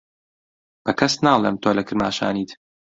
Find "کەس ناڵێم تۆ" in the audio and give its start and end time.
0.99-1.69